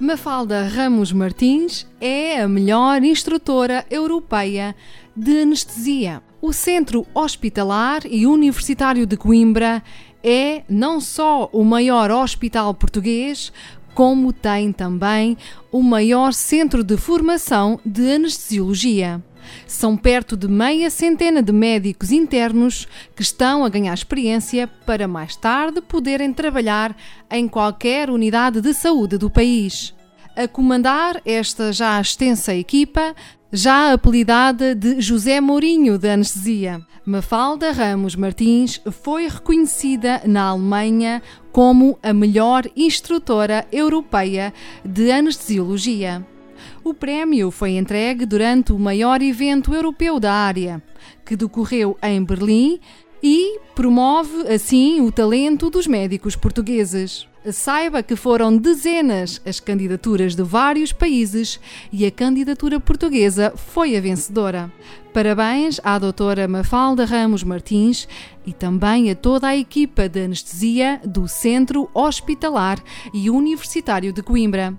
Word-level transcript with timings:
Mafalda 0.00 0.62
Ramos 0.62 1.10
Martins 1.10 1.84
é 2.00 2.40
a 2.40 2.46
melhor 2.46 3.02
instrutora 3.02 3.84
europeia 3.90 4.76
de 5.14 5.40
anestesia. 5.42 6.22
O 6.40 6.52
Centro 6.52 7.04
Hospitalar 7.12 8.02
e 8.08 8.24
Universitário 8.24 9.04
de 9.04 9.16
Coimbra 9.16 9.82
é 10.22 10.62
não 10.68 11.00
só 11.00 11.50
o 11.52 11.64
maior 11.64 12.12
hospital 12.12 12.72
português, 12.74 13.52
como 13.92 14.32
tem 14.32 14.72
também 14.72 15.36
o 15.72 15.82
maior 15.82 16.32
centro 16.32 16.84
de 16.84 16.96
formação 16.96 17.80
de 17.84 18.12
anestesiologia. 18.12 19.20
São 19.66 19.96
perto 19.96 20.36
de 20.36 20.48
meia 20.48 20.90
centena 20.90 21.42
de 21.42 21.52
médicos 21.52 22.12
internos 22.12 22.86
que 23.14 23.22
estão 23.22 23.64
a 23.64 23.68
ganhar 23.68 23.94
experiência 23.94 24.66
para 24.66 25.08
mais 25.08 25.36
tarde 25.36 25.80
poderem 25.80 26.32
trabalhar 26.32 26.96
em 27.30 27.48
qualquer 27.48 28.10
unidade 28.10 28.60
de 28.60 28.72
saúde 28.74 29.18
do 29.18 29.30
país. 29.30 29.94
A 30.36 30.46
comandar 30.46 31.20
esta 31.24 31.72
já 31.72 32.00
extensa 32.00 32.54
equipa, 32.54 33.14
já 33.52 33.92
apelidada 33.92 34.74
de 34.74 35.00
José 35.00 35.40
Mourinho 35.40 35.98
da 35.98 36.12
Anestesia. 36.12 36.80
Mafalda 37.04 37.72
Ramos 37.72 38.14
Martins 38.14 38.80
foi 39.02 39.26
reconhecida 39.26 40.20
na 40.26 40.48
Alemanha 40.48 41.22
como 41.50 41.98
a 42.02 42.12
melhor 42.12 42.66
instrutora 42.76 43.66
europeia 43.72 44.52
de 44.84 45.10
anestesiologia. 45.10 46.24
O 46.82 46.94
prémio 46.94 47.50
foi 47.50 47.72
entregue 47.72 48.26
durante 48.26 48.72
o 48.72 48.78
maior 48.78 49.22
evento 49.22 49.74
europeu 49.74 50.18
da 50.18 50.32
área, 50.32 50.82
que 51.24 51.36
decorreu 51.36 51.96
em 52.02 52.22
Berlim 52.22 52.80
e 53.22 53.58
promove 53.74 54.48
assim 54.52 55.00
o 55.00 55.10
talento 55.10 55.70
dos 55.70 55.86
médicos 55.86 56.36
portugueses. 56.36 57.26
Saiba 57.52 58.02
que 58.02 58.14
foram 58.14 58.56
dezenas 58.56 59.40
as 59.46 59.58
candidaturas 59.58 60.34
de 60.34 60.42
vários 60.42 60.92
países 60.92 61.58
e 61.90 62.04
a 62.04 62.10
candidatura 62.10 62.78
portuguesa 62.78 63.52
foi 63.56 63.96
a 63.96 64.00
vencedora. 64.00 64.70
Parabéns 65.14 65.80
à 65.82 65.98
doutora 65.98 66.46
Mafalda 66.46 67.04
Ramos 67.04 67.42
Martins 67.42 68.06
e 68.46 68.52
também 68.52 69.10
a 69.10 69.14
toda 69.14 69.48
a 69.48 69.56
equipa 69.56 70.08
de 70.08 70.24
anestesia 70.24 71.00
do 71.04 71.26
Centro 71.26 71.88
Hospitalar 71.94 72.82
e 73.14 73.30
Universitário 73.30 74.12
de 74.12 74.22
Coimbra. 74.22 74.78